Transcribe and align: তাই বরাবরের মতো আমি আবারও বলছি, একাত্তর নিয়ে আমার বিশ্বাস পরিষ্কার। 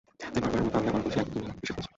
তাই 0.19 0.29
বরাবরের 0.33 0.63
মতো 0.65 0.77
আমি 0.79 0.87
আবারও 0.91 1.03
বলছি, 1.05 1.17
একাত্তর 1.19 1.39
নিয়ে 1.41 1.47
আমার 1.49 1.61
বিশ্বাস 1.61 1.75
পরিষ্কার। 1.79 1.87